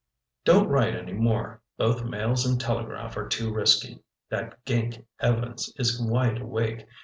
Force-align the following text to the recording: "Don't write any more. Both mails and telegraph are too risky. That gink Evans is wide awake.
"Don't 0.45 0.67
write 0.67 0.95
any 0.95 1.13
more. 1.13 1.61
Both 1.77 2.03
mails 2.03 2.43
and 2.43 2.59
telegraph 2.59 3.15
are 3.17 3.27
too 3.27 3.53
risky. 3.53 4.01
That 4.31 4.65
gink 4.65 5.05
Evans 5.19 5.71
is 5.75 6.01
wide 6.01 6.41
awake. 6.41 6.87